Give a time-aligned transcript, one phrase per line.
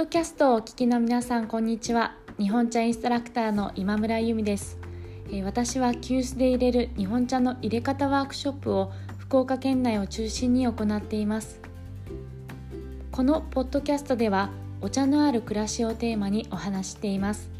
[0.00, 2.14] ドキャストをお聞きの皆さんこんにちは。
[2.38, 4.78] 日本茶インストラクターの今村由美です。
[5.44, 11.60] 私は急須で入れる日本茶の入れ方ワークショップを福岡県内を中心に行っています。
[13.12, 14.48] このポッドキャストでは
[14.80, 17.50] お茶のある暮らしをテーマにお話しています。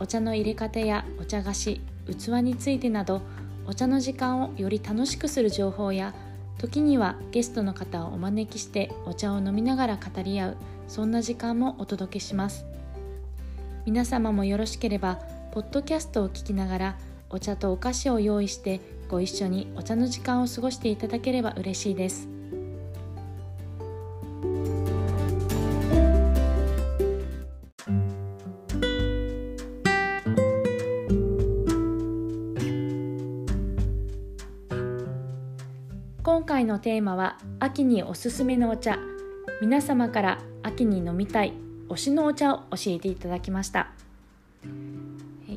[0.00, 3.20] お茶の入れ方やお茶菓子器についてなど
[3.66, 6.14] お茶の時間をより楽しくする情報や
[6.56, 10.56] 時にはゲストの方をお招きしてお茶を飲みながら語り合う
[10.92, 12.66] そんな時間もお届けします。
[13.86, 15.20] 皆様もよろしければ
[15.50, 16.98] ポッドキャストを聞きながら
[17.30, 18.78] お茶とお菓子を用意して
[19.08, 22.28] ご一緒にお茶の時間を過ごしていただければ嬉しいです。
[36.22, 38.98] 今回のテーマは秋におすすめのお茶。
[39.62, 41.52] 皆様から秋に飲みたい
[41.88, 43.90] 推しのお茶を教えていただきました。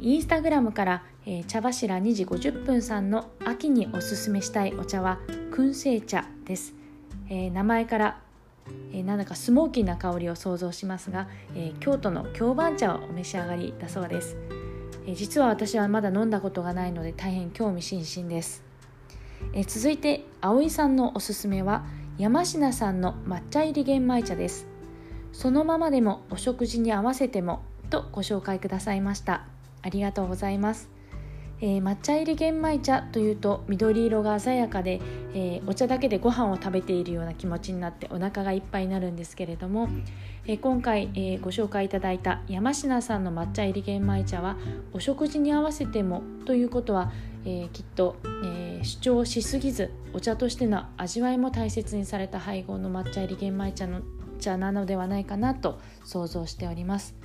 [0.05, 5.17] インスタグラムから、えー、茶柱2時50分さんの秋におすすめしたいお茶は
[5.51, 6.75] 燻製茶です、
[7.27, 8.21] えー、名前から、
[8.91, 14.37] えー、なんだかスモーキーな香りを想像しますが、えー、京都の京番茶をお召し上がりだそうです、
[15.07, 18.63] えー、実は私はまだ飲んだことがないので大変興味津々です。
[19.53, 21.85] え続いて葵さんのおすすめは
[22.17, 24.74] 山科さんの抹茶入り玄米茶です。
[25.35, 29.43] そのままでもお食事に合わせてもとご紹介くださいました。
[29.81, 30.89] ありがとうございます。
[31.59, 35.01] えー、抹茶入り玄米茶というと緑色が鮮やかで、
[35.33, 39.89] えー、お茶だけでご飯を食べているような気持ちになってお腹がいっぱいになるんですけれども、
[40.47, 44.55] えー、今回、えご紹介いただいた山科さんの抹茶入り玄米茶は
[44.93, 47.11] お食事に合わせてもということは、
[47.45, 54.01] えきっと、え主張しすぎずお茶としての味わいも大切にされた配合の抹茶入り玄米茶の
[54.35, 57.15] 茶なのではないかなと想像しております。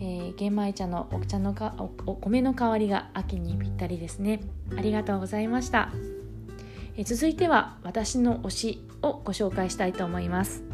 [0.00, 4.40] えー、玄米茶のお茶のかお米の香りが秋にぴったりですね。
[4.76, 5.92] ありがとうございました、
[6.96, 10.71] えー、続いては私の推しをご紹介したいと思います。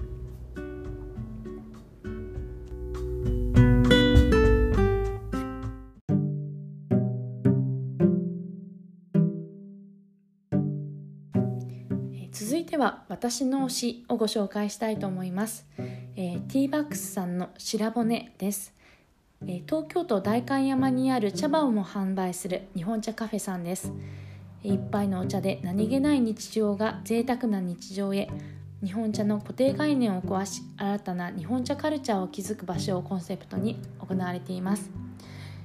[12.40, 15.66] 続いては私の推しをご紹介したいと思います、
[16.14, 18.72] えー、ティーバックスさんの白骨です。
[19.44, 23.92] え東京都代官山にある茶葉をも販売する日本茶カフェさんです。
[24.62, 28.28] 一杯のお茶で何気ない日常が贅沢な日常へ。
[28.84, 35.07] 日本茶の固定概念を壊し新たな日本茶カルチャーを築く場所をコンセプトに行われています。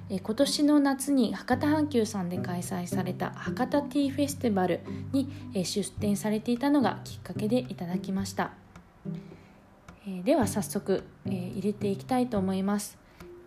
[0.10, 4.82] 今年の夏に博多阪急さんで開催された博多ティーフェスティバル
[5.12, 5.30] に
[5.64, 8.52] 出展されていたのがきっかけでいただきました。
[10.24, 12.98] では早速入れていきたいと思います。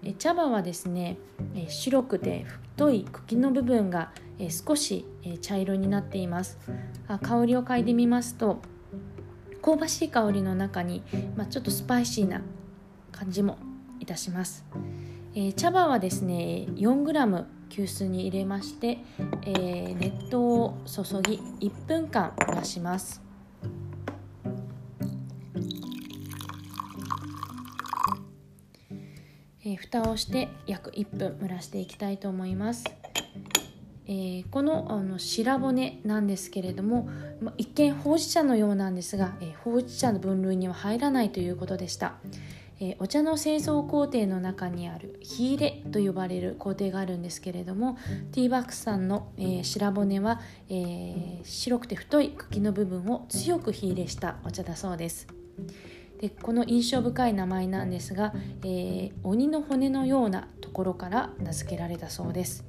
[0.02, 1.18] え茶葉はですね、
[1.54, 6.58] え白くて太い茎の部分が、え少し、え茶色になっています。
[7.08, 8.60] あ香りを嗅いでみますと
[9.62, 11.02] 香ばしい香りの中に、
[11.36, 12.40] ま、ちょっとスパイシーな
[13.10, 13.58] 感じも
[13.98, 14.64] いたします、
[15.38, 19.00] えー、茶葉はですね 4g 急須に入れまして、
[19.42, 23.20] えー、熱湯を注ぎ1分間蒸らします
[29.62, 32.84] えー、蓋をして約1分蒸らしていきたいと思います。
[34.06, 37.08] えー、このあの白骨なんですけれども、
[37.40, 42.14] ま一見ほうじ茶のようなんですが、えー、ほうじ茶の分類には入らないということでした、
[42.78, 47.96] えー、お茶の製造工程の中にある火入れと呼ばれる工程があるんですけれども
[48.32, 55.26] ティーバックスさんの、えー、白骨は、え白くて太い茎の部分を強く火入れしたお茶だそうです。
[56.20, 58.32] でこの印象深い名前なんですが、
[58.64, 62.64] え、鬼の骨のようなところから名付けられたそうです、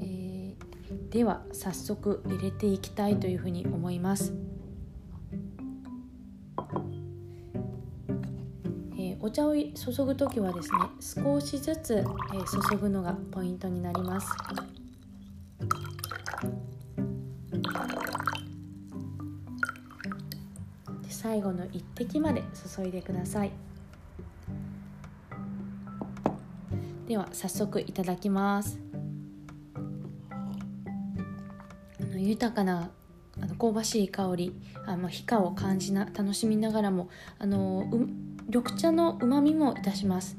[0.00, 0.54] え、
[1.10, 4.32] では早速入れていきたいというふうに思います、
[9.28, 12.02] お茶を注ぐ時はですね少しずつ、え
[12.72, 14.26] 注ぐのがポイントになります。
[21.10, 22.42] 最後の一滴まで
[22.74, 23.50] 注いでください。
[27.06, 28.80] では早速いただきます。
[32.16, 32.90] 豊かな
[33.42, 38.08] あの香ばしい香りあの皮下を感じな楽しみながらもあのう
[38.48, 40.38] 緑茶のうまみもいたします。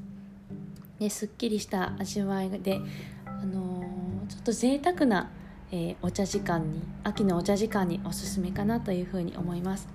[0.98, 2.80] ですっきりした味わいで
[3.24, 3.84] あの
[4.28, 5.30] ちょっと贅沢な、
[5.70, 9.88] えー、お茶時間に秋のお茶時間におすすめかなというふうに思います。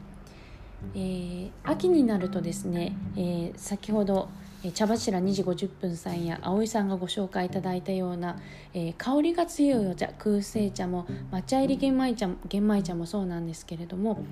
[0.95, 4.29] えー、秋になるとですね、えー、先ほど
[4.71, 8.37] 茶柱2時50分さんや葵さんがご紹介いただいたような、
[8.73, 14.23] えー、香りが強いお茶空製茶も抹茶入り玄米茶玄米茶もそうなんですけれども、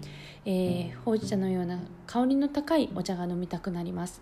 [0.46, 4.22] えー、ほうじ茶のような香りの高いお茶が飲みたくなります、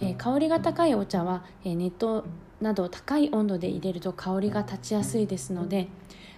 [0.00, 2.22] えー、香りが高いお茶は、え熱湯
[2.60, 5.88] など高い温度で入れると香りが立ちやすいですので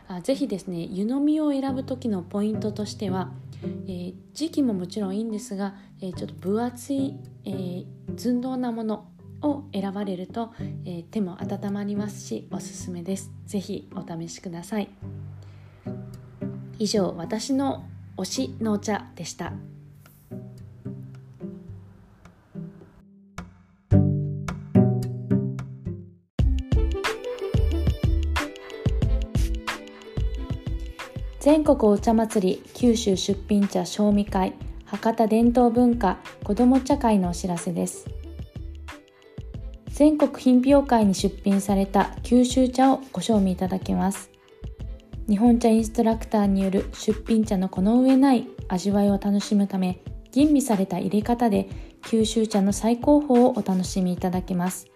[0.08, 3.30] あぜひですね湯飲みを選ぶ時のポイントとしては
[3.62, 7.86] えー、時期ももちろんいいんですが、えー、ちょっと分厚い、えー、
[8.16, 9.08] 寸胴なもの
[9.42, 10.52] を選ばれると、
[10.84, 13.30] え手も温まりますしおすすめです。
[13.46, 14.88] 是非お試しください。
[16.78, 17.84] 以上私の
[18.16, 19.52] 推しのお茶でした。
[31.40, 34.65] 全国お茶祭り九州出品茶賞味会。
[34.86, 38.06] 博多伝統文化子ども茶会のお知らせです。
[39.88, 44.30] 全国品評会に出品された九州茶をご賞味いただけます。
[45.28, 50.00] 日本茶インストラクターによる出品茶のこの上ない味わいを楽しむため
[50.30, 51.68] 吟味された入れ方で
[52.04, 54.86] 九州茶の最高峰をお楽しみいただけます。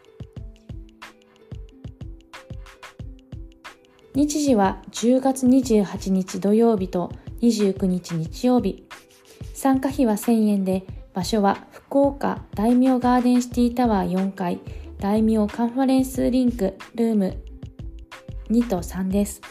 [4.15, 7.11] 日時は10月28日土曜日と
[7.41, 8.90] 29日日曜日。
[9.61, 14.59] 参加費は1000円で、場所は福岡大名ガーデンシティタワー4階
[14.99, 17.37] 大名カンファレンスリンクルーム
[18.49, 19.43] 2と3です。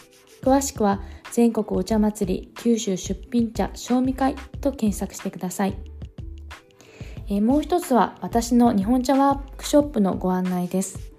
[0.42, 5.78] 詳しくは全国お茶祭り九州出品茶賞味会と検索してください。
[7.28, 11.12] えー、もう一つは私の日本茶ワークショップのご案内です。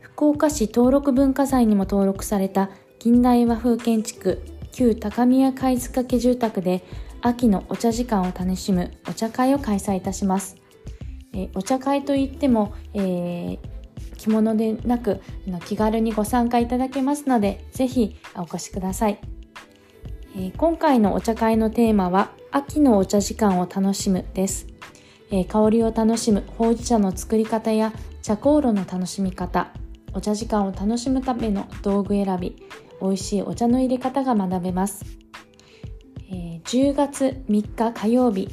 [0.00, 4.42] 福岡市登録文化財にも登録された近代和風建築
[4.72, 6.82] 旧高宮貝塚家住宅で
[7.20, 10.56] 秋のお茶時間を楽しむお茶会を開催いたします。
[11.32, 13.58] えお茶会といっても、えー、
[14.16, 15.20] 着物でなく
[15.66, 19.18] 気軽にご参加いただけますのでぜひお越しください、
[20.36, 24.66] え、今回のお茶会のテーマは秋のお茶時間を楽しむです、
[25.30, 27.92] え、香りを楽しむほうじ茶の作り方や
[28.22, 29.72] 茶香炉の楽しみ方。
[30.14, 32.56] お茶時間を楽しむための道具選び
[33.00, 35.04] 美味しいお茶の入れ方が学べます、
[36.68, 38.46] 10月3日火曜日、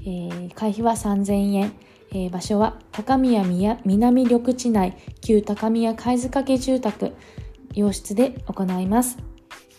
[0.00, 1.72] えー、会費は3000円、
[2.10, 7.12] えー、場所は高宮宮南緑地内旧高宮貝塚家住宅
[7.74, 9.18] 洋室で行います、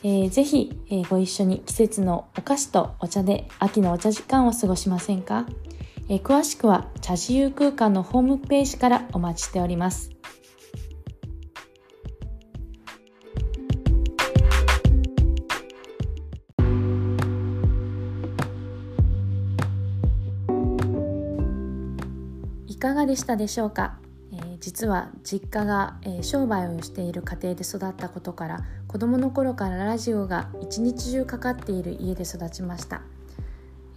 [0.04, 5.46] えー、ぜひ、えー、ご一緒に季節のお菓子とお茶で秋のお茶時間を過ごしませんか、
[6.08, 10.21] えー、詳しくは茶自由空間のホームページからお待ちしております。
[22.82, 24.00] かがでしたでしょうか、
[24.34, 33.04] えー、実は実家が、えー、商売をしている家庭で育ったことから子供の頃からラジオが一日中かかっている家で育ちました、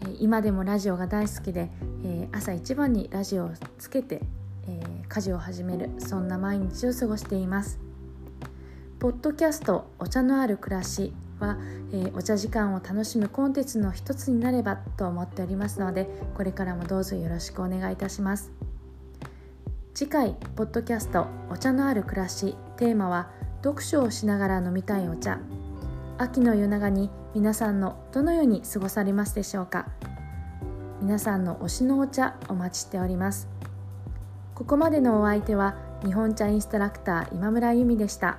[0.02, 1.70] えー、今でもラジオが大好きで、
[2.04, 4.20] え朝一番にラジオをつけて、
[4.68, 7.80] え家事を始めるそんな毎日を過ごしています。
[8.98, 11.56] ポッドキャストお茶のある暮らしは、
[11.92, 18.73] えお茶時間を楽しむコンテンツの一つになればと思っておりますのでこれからもどうぞよろしくお願いいたします。
[19.94, 22.56] 次回ポッドキャストお茶のある暮らし。
[22.76, 23.30] テーマは
[23.62, 25.38] 読書をしながら飲みたいお茶。
[26.18, 29.86] 秋の夜長に皆さんのどのように過ごされますでしょうか。
[31.00, 33.48] 皆さんの推しのお茶お待ちしております。
[34.56, 38.38] ここまでのお相手は日本茶インストラクター今村由美でした。